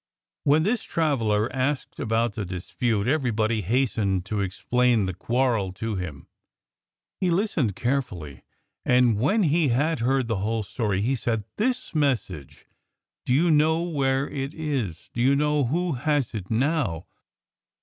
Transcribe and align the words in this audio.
When 0.45 0.63
this 0.63 0.81
traveller 0.81 1.47
asked 1.55 1.99
about 1.99 2.33
the 2.33 2.43
dispute, 2.43 3.05
everybody 3.07 3.61
hastened 3.61 4.25
to 4.25 4.41
explain 4.41 5.05
the 5.05 5.13
quarrel 5.13 5.71
to 5.73 5.93
him. 5.93 6.25
He 7.19 7.29
listened 7.29 7.75
carefully, 7.75 8.41
and 8.83 9.15
when 9.19 9.43
he 9.43 9.67
had 9.67 9.99
heard 9.99 10.27
the 10.27 10.37
whole 10.41 10.63
story 10.63 11.01
he 11.03 11.15
said: 11.15 11.43
"This 11.57 11.93
message 11.93 12.65
do 13.27 13.33
you 13.35 13.51
know 13.51 13.83
where 13.83 14.27
it 14.27 14.55
is? 14.55 15.11
Do 15.13 15.21
you 15.21 15.35
know 15.35 15.65
who 15.65 15.91
has 15.91 16.33
it 16.33 16.49
now?" 16.49 17.05